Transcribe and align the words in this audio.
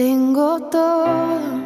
Tengo 0.00 0.58
todo, 0.70 1.60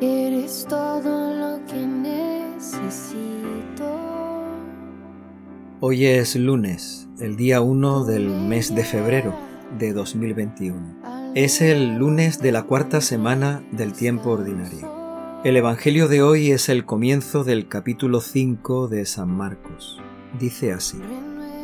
eres 0.00 0.64
todo 0.66 1.34
lo 1.34 1.66
que 1.66 1.86
necesito. 1.86 3.20
Hoy 5.80 6.06
es 6.06 6.34
lunes, 6.34 7.06
el 7.20 7.36
día 7.36 7.60
1 7.60 8.04
del 8.06 8.30
mes 8.30 8.74
de 8.74 8.84
febrero 8.84 9.34
de 9.78 9.92
2021. 9.92 11.32
Es 11.34 11.60
el 11.60 11.98
lunes 11.98 12.38
de 12.38 12.52
la 12.52 12.62
cuarta 12.62 13.02
semana 13.02 13.62
del 13.70 13.92
tiempo 13.92 14.30
ordinario. 14.30 14.90
El 15.44 15.58
Evangelio 15.58 16.08
de 16.08 16.22
hoy 16.22 16.52
es 16.52 16.70
el 16.70 16.86
comienzo 16.86 17.44
del 17.44 17.68
capítulo 17.68 18.22
5 18.22 18.88
de 18.88 19.04
San 19.04 19.28
Marcos. 19.28 20.00
Dice 20.40 20.72
así. 20.72 20.98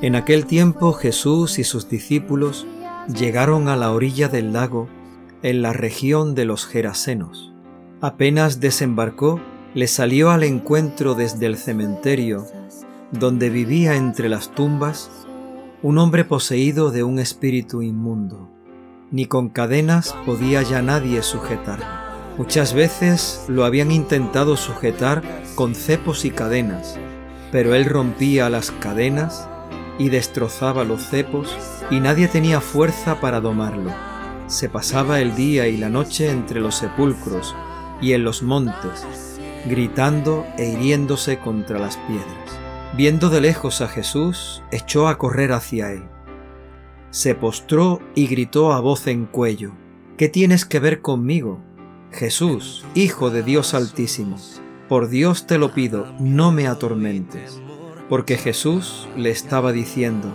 En 0.03 0.17
aquel 0.17 0.45
tiempo 0.45 0.93
Jesús 0.93 1.59
y 1.59 1.65
sus 1.65 1.89
discípulos 1.89 2.67
llegaron 3.09 3.69
a 3.69 3.77
la 3.77 3.91
orilla 3.91 4.29
del 4.29 4.53
lago 4.53 4.87
en 5.45 5.61
la 5.61 5.75
región 5.75 6.35
de 6.35 6.47
los 6.47 6.65
Gerasenos. 6.65 7.53
Apenas 8.01 8.61
desembarcó, 8.61 9.43
le 9.75 9.89
salió 9.89 10.31
al 10.31 10.43
encuentro 10.43 11.15
desde 11.15 11.45
el 11.45 11.59
cementerio, 11.59 12.47
donde 13.13 13.51
vivía 13.51 13.95
entre 13.95 14.31
las 14.31 14.55
tumbas, 14.55 15.11
un 15.83 15.99
hombre 15.99 16.25
poseído 16.25 16.91
de 16.91 17.05
un 17.05 17.19
espíritu 17.19 17.83
inmundo. 17.83 18.51
Ni 19.11 19.27
con 19.27 19.51
cadenas 19.51 20.17
podía 20.25 20.63
ya 20.63 20.81
nadie 20.81 21.23
sujetarlo. 21.23 21.85
Muchas 22.39 22.73
veces 22.73 23.45
lo 23.47 23.67
habían 23.67 23.93
intentado 23.93 24.57
sujetar 24.57 25.23
con 25.57 25.75
cepos 25.75 26.25
y 26.25 26.31
cadenas, 26.31 26.99
pero 27.53 27.75
él 27.75 27.85
rompía 27.85 28.49
las 28.49 28.71
cadenas 28.71 29.47
y 29.99 30.09
destrozaba 30.09 30.85
los 30.85 31.03
cepos 31.03 31.55
y 31.91 32.01
nadie 32.01 32.29
tenía 32.29 32.63
fuerza 32.63 33.21
para 33.21 33.43
domarlo. 33.43 34.14
Se 34.55 34.69
pasaba 34.69 35.19
el 35.21 35.35
día 35.35 35.67
y 35.67 35.77
la 35.77 35.89
noche 35.89 36.31
entre 36.31 36.61
los 36.61 36.77
sepulcros 36.77 37.57
y 38.01 38.13
en 38.13 38.23
los 38.23 38.45
montes, 38.45 39.41
gritando 39.67 40.47
e 40.57 40.69
hiriéndose 40.69 41.41
contra 41.41 41.81
las 41.81 41.97
piedras. 41.97 42.61
Viendo 42.97 43.31
de 43.31 43.41
lejos 43.41 43.81
a 43.81 43.89
Jesús, 43.89 44.63
echó 44.71 45.09
a 45.09 45.19
correr 45.19 45.51
hacia 45.51 45.91
él. 45.91 46.05
Se 47.11 47.35
postró 47.35 48.01
y 48.15 48.29
gritó 48.29 48.73
a 48.73 48.79
voz 48.79 49.09
en 49.09 49.27
cuello, 49.27 49.73
¿Qué 50.17 50.29
tienes 50.29 50.65
que 50.65 50.79
ver 50.79 51.01
conmigo? 51.01 51.59
Jesús, 52.13 52.85
Hijo 52.95 53.31
de 53.31 53.43
Dios 53.43 53.75
Altísimo, 53.75 54.37
por 54.89 55.09
Dios 55.09 55.49
te 55.49 55.59
lo 55.59 55.75
pido, 55.75 56.07
no 56.21 56.53
me 56.53 56.69
atormentes 56.69 57.61
porque 58.09 58.37
Jesús 58.37 59.09
le 59.17 59.31
estaba 59.31 59.73
diciendo, 59.73 60.33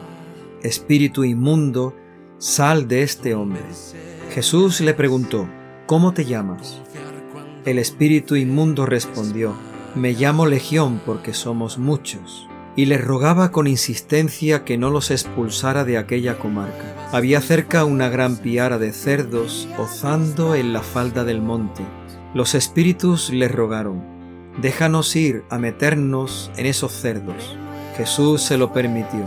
Espíritu 0.64 1.24
inmundo, 1.24 1.96
sal 2.38 2.88
de 2.88 3.04
este 3.04 3.36
hombre. 3.36 3.62
Jesús 4.30 4.80
le 4.82 4.94
preguntó, 4.94 5.50
¿cómo 5.88 6.14
te 6.14 6.24
llamas? 6.24 6.80
El 7.66 7.80
espíritu 7.80 8.36
inmundo 8.36 8.86
respondió, 8.86 9.56
me 9.96 10.14
llamo 10.14 10.46
Legión 10.46 11.02
porque 11.04 11.34
somos 11.34 11.80
muchos, 11.80 12.48
y 12.76 12.86
le 12.86 13.00
rogaba 13.00 13.52
con 13.52 13.66
insistencia 13.66 14.64
que 14.66 14.78
no 14.78 14.92
los 14.92 15.10
expulsara 15.10 15.84
de 15.84 15.98
aquella 15.98 16.38
comarca. 16.38 17.10
Había 17.12 17.42
cerca 17.42 17.86
una 17.86 18.08
gran 18.10 18.38
piara 18.38 18.78
de 18.78 18.94
cerdos 18.94 19.68
ozando 19.80 20.54
en 20.54 20.74
la 20.74 20.84
falda 20.84 21.24
del 21.24 21.42
monte. 21.42 21.84
Los 22.36 22.54
espíritus 22.54 23.32
le 23.32 23.48
rogaron, 23.48 24.04
Déjanos 24.62 25.16
ir 25.16 25.44
a 25.50 25.58
meternos 25.58 26.52
en 26.56 26.68
esos 26.68 26.92
cerdos. 26.92 27.58
Jesús 27.98 28.44
se 28.44 28.58
lo 28.58 28.74
permitió. 28.74 29.26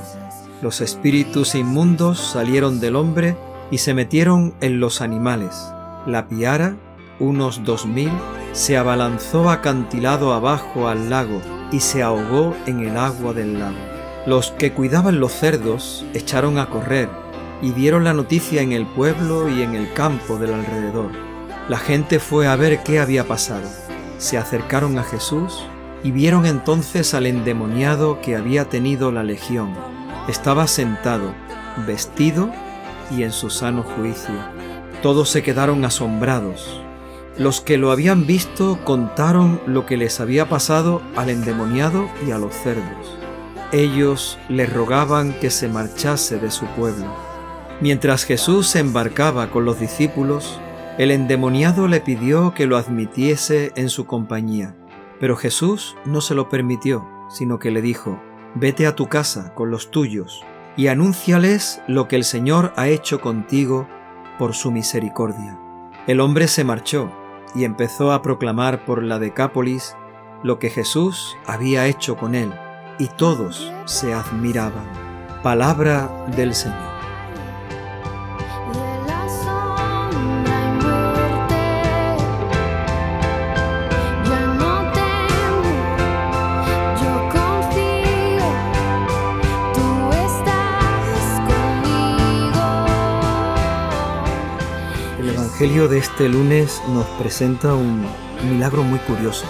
Los 0.62 0.80
espíritus 0.80 1.56
inmundos 1.56 2.20
salieron 2.20 2.78
del 2.78 2.94
hombre 2.94 3.36
y 3.72 3.78
se 3.78 3.92
metieron 3.92 4.54
en 4.60 4.78
los 4.78 5.00
animales. 5.00 5.72
La 6.06 6.28
piara, 6.28 6.76
unos 7.18 7.64
dos 7.64 7.86
mil, 7.86 8.12
se 8.52 8.76
abalanzó 8.76 9.50
acantilado 9.50 10.32
abajo 10.32 10.86
al 10.86 11.10
lago 11.10 11.42
y 11.72 11.80
se 11.80 12.04
ahogó 12.04 12.54
en 12.66 12.86
el 12.86 12.96
agua 12.96 13.32
del 13.32 13.58
lago. 13.58 13.78
Los 14.26 14.52
que 14.52 14.72
cuidaban 14.72 15.18
los 15.18 15.32
cerdos 15.32 16.06
echaron 16.14 16.58
a 16.58 16.66
correr 16.66 17.08
y 17.60 17.72
dieron 17.72 18.04
la 18.04 18.12
noticia 18.12 18.62
en 18.62 18.70
el 18.70 18.86
pueblo 18.86 19.48
y 19.48 19.62
en 19.62 19.74
el 19.74 19.92
campo 19.92 20.38
del 20.38 20.54
alrededor. 20.54 21.10
La 21.68 21.78
gente 21.78 22.20
fue 22.20 22.46
a 22.46 22.54
ver 22.54 22.84
qué 22.84 23.00
había 23.00 23.26
pasado 23.26 23.68
se 24.22 24.38
acercaron 24.38 24.98
a 24.98 25.02
Jesús 25.02 25.64
y 26.04 26.12
vieron 26.12 26.46
entonces 26.46 27.12
al 27.12 27.26
endemoniado 27.26 28.20
que 28.20 28.36
había 28.36 28.68
tenido 28.68 29.10
la 29.10 29.24
legión. 29.24 29.74
Estaba 30.28 30.68
sentado, 30.68 31.34
vestido 31.88 32.48
y 33.10 33.22
en 33.22 33.32
su 33.32 33.50
sano 33.50 33.82
juicio. 33.82 34.34
Todos 35.02 35.28
se 35.28 35.42
quedaron 35.42 35.84
asombrados. 35.84 36.80
Los 37.38 37.60
que 37.60 37.78
lo 37.78 37.90
habían 37.90 38.26
visto 38.26 38.78
contaron 38.84 39.60
lo 39.66 39.86
que 39.86 39.96
les 39.96 40.20
había 40.20 40.48
pasado 40.48 41.02
al 41.16 41.30
endemoniado 41.30 42.08
y 42.26 42.30
a 42.30 42.38
los 42.38 42.54
cerdos. 42.54 43.16
Ellos 43.72 44.38
le 44.48 44.66
rogaban 44.66 45.32
que 45.40 45.50
se 45.50 45.68
marchase 45.68 46.38
de 46.38 46.50
su 46.50 46.66
pueblo. 46.66 47.06
Mientras 47.80 48.24
Jesús 48.24 48.68
se 48.68 48.80
embarcaba 48.80 49.50
con 49.50 49.64
los 49.64 49.80
discípulos, 49.80 50.60
el 50.98 51.10
endemoniado 51.10 51.88
le 51.88 52.00
pidió 52.00 52.52
que 52.54 52.66
lo 52.66 52.76
admitiese 52.76 53.72
en 53.76 53.88
su 53.88 54.06
compañía, 54.06 54.76
pero 55.18 55.36
Jesús 55.36 55.96
no 56.04 56.20
se 56.20 56.34
lo 56.34 56.48
permitió, 56.50 57.08
sino 57.30 57.58
que 57.58 57.70
le 57.70 57.80
dijo, 57.80 58.20
Vete 58.54 58.86
a 58.86 58.94
tu 58.94 59.08
casa 59.08 59.54
con 59.54 59.70
los 59.70 59.90
tuyos 59.90 60.44
y 60.76 60.88
anúnciales 60.88 61.82
lo 61.86 62.08
que 62.08 62.16
el 62.16 62.24
Señor 62.24 62.72
ha 62.76 62.88
hecho 62.88 63.20
contigo 63.20 63.88
por 64.38 64.54
su 64.54 64.70
misericordia. 64.70 65.58
El 66.06 66.20
hombre 66.20 66.48
se 66.48 66.64
marchó 66.64 67.10
y 67.54 67.64
empezó 67.64 68.12
a 68.12 68.22
proclamar 68.22 68.84
por 68.84 69.02
la 69.02 69.18
Decápolis 69.18 69.96
lo 70.42 70.58
que 70.58 70.70
Jesús 70.70 71.36
había 71.46 71.86
hecho 71.86 72.16
con 72.16 72.34
él, 72.34 72.52
y 72.98 73.06
todos 73.06 73.72
se 73.84 74.12
admiraban. 74.12 74.86
Palabra 75.42 76.10
del 76.36 76.54
Señor. 76.54 76.91
Evangelio 95.62 95.86
de 95.86 95.98
este 95.98 96.28
lunes 96.28 96.82
nos 96.88 97.06
presenta 97.20 97.72
un 97.72 98.04
milagro 98.50 98.82
muy 98.82 98.98
curioso. 98.98 99.44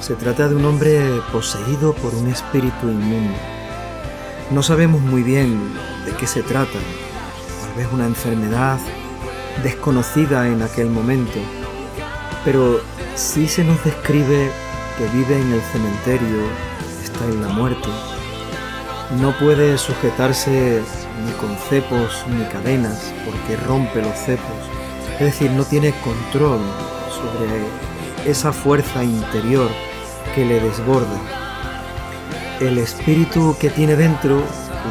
Se 0.00 0.16
trata 0.16 0.48
de 0.48 0.56
un 0.56 0.64
hombre 0.64 1.00
poseído 1.30 1.94
por 1.94 2.12
un 2.12 2.26
espíritu 2.26 2.88
inmundo. 2.88 3.38
No 4.50 4.64
sabemos 4.64 5.00
muy 5.00 5.22
bien 5.22 5.74
de 6.04 6.12
qué 6.16 6.26
se 6.26 6.42
trata, 6.42 6.72
tal 6.72 7.74
vez 7.76 7.86
una 7.92 8.04
enfermedad 8.06 8.80
desconocida 9.62 10.48
en 10.48 10.60
aquel 10.60 10.90
momento, 10.90 11.38
pero 12.44 12.80
sí 13.14 13.46
se 13.46 13.62
nos 13.62 13.84
describe 13.84 14.50
que 14.98 15.06
vive 15.16 15.40
en 15.40 15.52
el 15.52 15.60
cementerio, 15.70 16.42
está 17.04 17.24
en 17.26 17.42
la 17.42 17.48
muerte, 17.50 17.90
no 19.20 19.38
puede 19.38 19.78
sujetarse 19.78 20.82
ni 21.24 21.30
con 21.34 21.56
cepos 21.68 22.24
ni 22.28 22.44
cadenas 22.46 23.14
porque 23.24 23.54
rompe 23.68 24.02
los 24.02 24.18
cepos 24.18 24.75
es 25.18 25.26
decir, 25.26 25.50
no 25.50 25.64
tiene 25.64 25.92
control 26.02 26.60
sobre 27.10 28.30
esa 28.30 28.52
fuerza 28.52 29.02
interior 29.02 29.70
que 30.34 30.44
le 30.44 30.60
desborda. 30.60 31.18
El 32.60 32.78
espíritu 32.78 33.56
que 33.58 33.70
tiene 33.70 33.96
dentro 33.96 34.42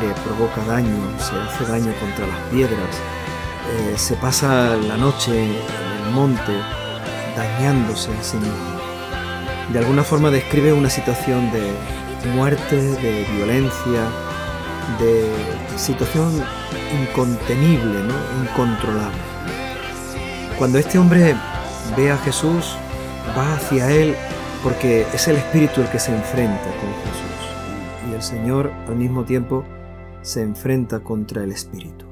le 0.01 0.13
provoca 0.23 0.63
daño, 0.65 0.97
se 1.19 1.35
hace 1.35 1.71
daño 1.71 1.93
contra 1.99 2.27
las 2.27 2.39
piedras, 2.51 2.95
eh, 3.71 3.97
se 3.97 4.15
pasa 4.15 4.75
la 4.75 4.97
noche 4.97 5.31
en 5.31 6.05
el 6.05 6.11
monte 6.11 6.53
dañándose 7.35 8.11
a 8.11 8.23
sí 8.23 8.37
mismo. 8.37 8.75
De 9.71 9.79
alguna 9.79 10.03
forma 10.03 10.31
describe 10.31 10.73
una 10.73 10.89
situación 10.89 11.51
de 11.51 11.71
muerte, 12.29 12.75
de 12.75 13.25
violencia, 13.35 14.09
de 14.99 15.77
situación 15.77 16.43
incontenible, 17.01 18.03
¿no? 18.03 18.43
incontrolable. 18.43 19.34
Cuando 20.57 20.79
este 20.79 20.97
hombre 20.97 21.35
ve 21.97 22.11
a 22.11 22.17
Jesús, 22.17 22.77
va 23.37 23.55
hacia 23.55 23.91
él 23.91 24.15
porque 24.63 25.05
es 25.13 25.27
el 25.27 25.35
Espíritu 25.35 25.81
el 25.81 25.89
que 25.89 25.99
se 25.99 26.15
enfrenta 26.15 26.63
con 26.63 26.89
Jesús. 27.03 28.09
Y 28.09 28.13
el 28.13 28.21
Señor 28.21 28.71
al 28.87 28.95
mismo 28.95 29.25
tiempo 29.25 29.65
se 30.21 30.41
enfrenta 30.41 31.01
contra 31.01 31.43
el 31.43 31.51
Espíritu. 31.51 32.05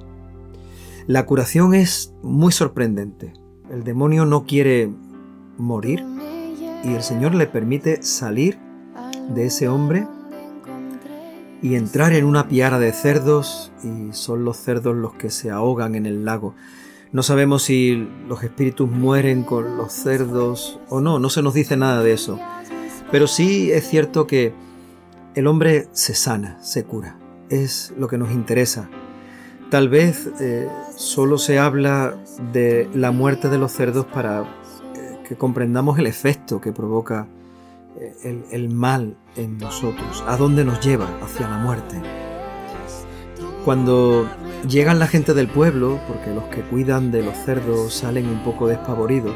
La 1.07 1.25
curación 1.25 1.73
es 1.73 2.13
muy 2.21 2.51
sorprendente. 2.51 3.31
El 3.71 3.85
demonio 3.85 4.25
no 4.25 4.43
quiere 4.45 4.91
morir 5.57 6.05
y 6.83 6.95
el 6.95 7.01
Señor 7.01 7.35
le 7.35 7.47
permite 7.47 8.03
salir 8.03 8.59
de 9.29 9.45
ese 9.45 9.69
hombre 9.69 10.05
y 11.61 11.75
entrar 11.75 12.11
en 12.11 12.25
una 12.25 12.49
piara 12.49 12.77
de 12.77 12.91
cerdos 12.91 13.71
y 13.85 14.11
son 14.11 14.43
los 14.43 14.57
cerdos 14.57 14.97
los 14.97 15.13
que 15.13 15.29
se 15.29 15.49
ahogan 15.49 15.95
en 15.95 16.05
el 16.05 16.25
lago. 16.25 16.55
No 17.13 17.21
sabemos 17.21 17.61
si 17.61 18.09
los 18.27 18.43
espíritus 18.43 18.89
mueren 18.89 19.43
con 19.43 19.77
los 19.77 19.93
cerdos 19.93 20.79
o 20.89 20.99
no, 20.99 21.19
no 21.19 21.29
se 21.29 21.43
nos 21.43 21.53
dice 21.53 21.77
nada 21.77 22.01
de 22.01 22.11
eso. 22.11 22.39
Pero 23.11 23.27
sí 23.27 23.71
es 23.71 23.87
cierto 23.87 24.25
que 24.25 24.51
el 25.35 25.45
hombre 25.45 25.87
se 25.91 26.15
sana, 26.15 26.57
se 26.63 26.85
cura. 26.85 27.19
Es 27.49 27.93
lo 27.99 28.07
que 28.07 28.17
nos 28.17 28.31
interesa. 28.31 28.89
Tal 29.69 29.89
vez 29.89 30.27
eh, 30.39 30.67
solo 30.97 31.37
se 31.37 31.59
habla 31.59 32.17
de 32.51 32.89
la 32.95 33.11
muerte 33.11 33.47
de 33.47 33.59
los 33.59 33.71
cerdos 33.71 34.07
para 34.07 34.41
eh, 34.95 35.19
que 35.27 35.35
comprendamos 35.35 35.99
el 35.99 36.07
efecto 36.07 36.59
que 36.59 36.71
provoca 36.71 37.27
eh, 37.95 38.15
el, 38.23 38.43
el 38.49 38.69
mal 38.69 39.15
en 39.35 39.59
nosotros, 39.59 40.23
a 40.25 40.35
dónde 40.35 40.65
nos 40.65 40.83
lleva 40.83 41.07
hacia 41.21 41.47
la 41.47 41.59
muerte. 41.59 42.01
Cuando 43.63 44.27
llegan 44.67 44.99
la 44.99 45.07
gente 45.07 45.33
del 45.33 45.47
pueblo, 45.47 45.99
porque 46.07 46.33
los 46.33 46.45
que 46.45 46.61
cuidan 46.61 47.11
de 47.11 47.23
los 47.23 47.35
cerdos 47.37 47.93
salen 47.93 48.27
un 48.27 48.43
poco 48.43 48.67
despavoridos, 48.67 49.35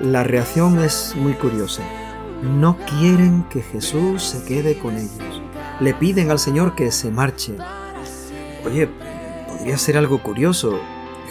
la 0.00 0.24
reacción 0.24 0.78
es 0.78 1.14
muy 1.16 1.34
curiosa. 1.34 1.82
No 2.42 2.78
quieren 2.86 3.44
que 3.50 3.60
Jesús 3.60 4.22
se 4.22 4.44
quede 4.44 4.78
con 4.78 4.96
ellos. 4.96 5.42
Le 5.80 5.92
piden 5.92 6.30
al 6.30 6.38
Señor 6.38 6.74
que 6.74 6.90
se 6.90 7.10
marche. 7.10 7.56
Oye, 8.64 8.88
podría 9.46 9.76
ser 9.76 9.98
algo 9.98 10.22
curioso. 10.22 10.80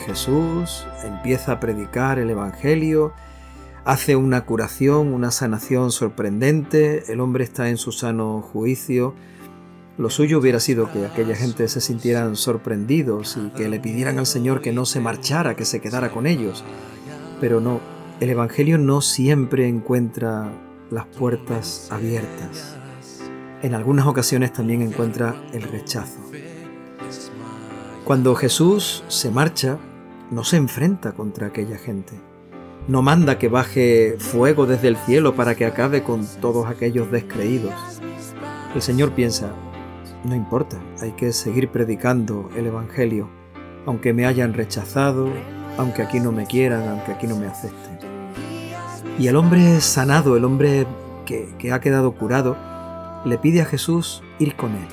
Jesús 0.06 0.86
empieza 1.04 1.54
a 1.54 1.60
predicar 1.60 2.20
el 2.20 2.30
Evangelio, 2.30 3.14
hace 3.86 4.16
una 4.16 4.46
curación, 4.46 5.14
una 5.14 5.32
sanación 5.32 5.92
sorprendente, 5.92 7.12
el 7.12 7.20
hombre 7.20 7.44
está 7.44 7.70
en 7.70 7.78
su 7.78 7.92
sano 7.92 8.42
juicio, 8.42 9.16
lo 10.00 10.10
suyo 10.10 10.40
hubiera 10.40 10.62
sido 10.62 10.90
que 10.90 11.06
aquella 11.06 11.36
gente 11.36 11.68
se 11.68 11.82
sintieran 11.82 12.38
sorprendidos 12.38 13.38
y 13.38 13.50
que 13.50 13.68
le 13.68 13.82
pidieran 13.82 14.18
al 14.18 14.26
Señor 14.26 14.62
que 14.62 14.72
no 14.72 14.86
se 14.86 15.02
marchara, 15.02 15.58
que 15.58 15.66
se 15.66 15.82
quedara 15.82 16.10
con 16.10 16.26
ellos. 16.26 16.64
Pero 17.42 17.60
no, 17.60 17.82
el 18.22 18.30
Evangelio 18.30 18.78
no 18.78 19.02
siempre 19.02 19.68
encuentra 19.68 20.54
las 20.90 21.06
puertas 21.06 21.90
abiertas. 21.92 22.78
En 23.62 23.76
algunas 23.76 24.08
ocasiones 24.08 24.54
también 24.54 24.82
encuentra 24.82 25.36
el 25.52 25.64
rechazo. 25.64 26.22
Cuando 28.06 28.36
Jesús 28.36 29.04
se 29.10 29.32
marcha, 29.32 29.78
no 30.32 30.46
se 30.46 30.56
enfrenta 30.56 31.12
contra 31.12 31.48
aquella 31.48 31.78
gente. 31.78 32.14
No 32.88 33.02
manda 33.02 33.38
que 33.38 33.50
baje 33.50 34.16
fuego 34.18 34.66
desde 34.66 34.88
el 34.88 34.96
cielo 34.96 35.36
para 35.36 35.56
que 35.56 35.66
acabe 35.66 36.04
con 36.04 36.26
todos 36.40 36.68
aquellos 36.68 37.12
descreídos. 37.12 37.74
El 38.74 38.82
Señor 38.82 39.12
piensa, 39.12 39.54
no 40.24 40.36
importa, 40.36 40.78
hay 41.02 41.12
que 41.12 41.32
seguir 41.32 41.70
predicando 41.70 42.50
el 42.56 42.68
Evangelio, 42.68 43.30
aunque 43.86 44.14
me 44.14 44.26
hayan 44.26 44.54
rechazado, 44.54 45.30
aunque 45.78 46.02
aquí 46.02 46.20
no 46.20 46.32
me 46.32 46.46
quieran, 46.46 46.88
aunque 46.88 47.14
aquí 47.14 47.28
no 47.28 47.38
me 47.38 47.48
acepten. 47.48 48.00
Y 49.18 49.28
el 49.28 49.36
hombre 49.36 49.80
sanado, 49.82 50.36
el 50.36 50.46
hombre 50.46 50.86
que, 51.26 51.72
ha 51.72 51.80
quedado 51.80 52.12
curado, 52.14 52.58
le 53.26 53.38
pide 53.38 53.62
a 53.62 53.66
Jesús 53.66 54.24
ir 54.40 54.56
con 54.56 54.72
él. 54.72 54.88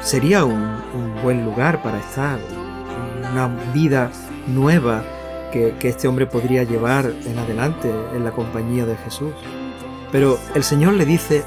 Sería 0.00 0.44
un, 0.44 0.80
buen 1.22 1.44
lugar 1.44 1.82
para 1.82 1.98
estar, 1.98 2.40
una 3.32 3.46
vida 3.72 4.10
nueva 4.48 5.04
que 5.52 5.76
este 5.82 6.08
hombre 6.08 6.26
podría 6.26 6.64
llevar 6.64 7.12
en 7.24 7.38
adelante 7.38 7.92
en 8.14 8.24
la 8.24 8.32
compañía 8.32 8.86
de 8.86 8.96
Jesús. 8.96 9.32
Pero 10.10 10.38
el 10.54 10.64
Señor 10.64 10.94
le 10.94 11.04
dice, 11.04 11.44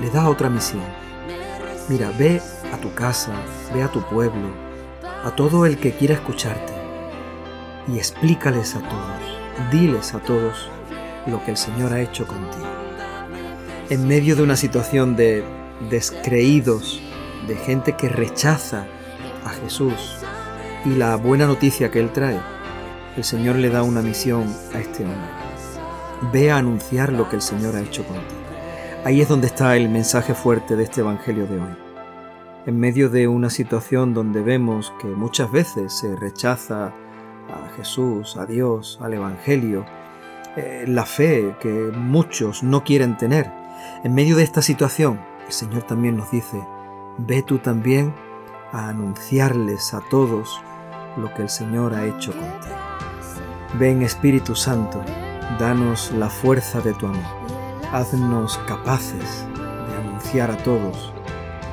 le 0.00 0.10
da 0.10 0.28
otra 0.28 0.48
misión 0.48 0.99
Mira, 1.90 2.12
ve 2.16 2.40
a 2.72 2.76
tu 2.76 2.94
casa, 2.94 3.32
ve 3.74 3.82
a 3.82 3.88
tu 3.88 4.00
pueblo, 4.02 4.46
a 5.24 5.34
todo 5.34 5.66
el 5.66 5.76
que 5.76 5.90
quiera 5.90 6.14
escucharte 6.14 6.72
y 7.88 7.98
explícales 7.98 8.76
a 8.76 8.78
todos, 8.78 9.72
diles 9.72 10.14
a 10.14 10.20
todos 10.20 10.68
lo 11.26 11.44
que 11.44 11.50
el 11.50 11.56
Señor 11.56 11.92
ha 11.92 12.00
hecho 12.00 12.28
contigo. 12.28 12.64
En 13.88 14.06
medio 14.06 14.36
de 14.36 14.44
una 14.44 14.54
situación 14.54 15.16
de 15.16 15.42
descreídos, 15.90 17.02
de 17.48 17.56
gente 17.56 17.96
que 17.96 18.08
rechaza 18.08 18.86
a 19.44 19.48
Jesús 19.48 20.18
y 20.84 20.90
la 20.90 21.16
buena 21.16 21.46
noticia 21.46 21.90
que 21.90 21.98
Él 21.98 22.12
trae, 22.12 22.38
el 23.16 23.24
Señor 23.24 23.56
le 23.56 23.68
da 23.68 23.82
una 23.82 24.00
misión 24.00 24.44
a 24.72 24.78
este 24.78 25.02
hombre. 25.02 25.18
Ve 26.32 26.52
a 26.52 26.58
anunciar 26.58 27.12
lo 27.12 27.28
que 27.28 27.34
el 27.34 27.42
Señor 27.42 27.74
ha 27.74 27.80
hecho 27.80 28.04
contigo. 28.04 28.39
Ahí 29.02 29.22
es 29.22 29.28
donde 29.28 29.46
está 29.46 29.78
el 29.78 29.88
mensaje 29.88 30.34
fuerte 30.34 30.76
de 30.76 30.82
este 30.82 31.00
Evangelio 31.00 31.46
de 31.46 31.58
hoy. 31.58 31.74
En 32.66 32.78
medio 32.78 33.08
de 33.08 33.28
una 33.28 33.48
situación 33.48 34.12
donde 34.12 34.42
vemos 34.42 34.92
que 35.00 35.06
muchas 35.06 35.50
veces 35.50 35.94
se 35.94 36.14
rechaza 36.16 36.88
a 37.48 37.68
Jesús, 37.76 38.36
a 38.36 38.44
Dios, 38.44 38.98
al 39.00 39.14
Evangelio, 39.14 39.86
eh, 40.54 40.84
la 40.86 41.06
fe 41.06 41.56
que 41.62 41.70
muchos 41.96 42.62
no 42.62 42.84
quieren 42.84 43.16
tener, 43.16 43.50
en 44.04 44.14
medio 44.14 44.36
de 44.36 44.42
esta 44.42 44.60
situación, 44.60 45.18
el 45.46 45.52
Señor 45.52 45.84
también 45.84 46.18
nos 46.18 46.30
dice, 46.30 46.62
ve 47.16 47.42
tú 47.42 47.56
también 47.56 48.12
a 48.70 48.90
anunciarles 48.90 49.94
a 49.94 50.02
todos 50.10 50.60
lo 51.16 51.32
que 51.32 51.40
el 51.40 51.48
Señor 51.48 51.94
ha 51.94 52.04
hecho 52.04 52.32
contigo. 52.32 52.76
Ven 53.78 54.02
Espíritu 54.02 54.54
Santo, 54.54 55.02
danos 55.58 56.12
la 56.12 56.28
fuerza 56.28 56.82
de 56.82 56.92
tu 56.92 57.06
amor 57.06 57.39
haznos 57.92 58.58
capaces 58.68 59.46
de 59.88 59.96
anunciar 59.96 60.50
a 60.50 60.56
todos 60.58 61.12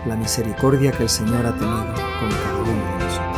la 0.06 0.16
misericordia 0.16 0.92
que 0.92 1.04
el 1.04 1.10
Señor 1.10 1.46
ha 1.46 1.54
tenido 1.54 1.94
con 2.20 2.30
cada 2.30 2.58
uno 2.60 2.98
de 2.98 3.06
nosotros. 3.06 3.37